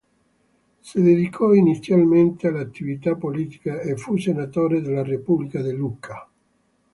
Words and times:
Si 0.79 0.99
dedicò 0.99 1.53
inizialmente 1.53 2.47
all'attività 2.47 3.13
politica 3.13 3.81
e 3.81 3.95
fu 3.97 4.17
senatore 4.17 4.81
della 4.81 5.03
repubblica 5.03 5.61
di 5.61 5.73
Lucca. 5.73 6.27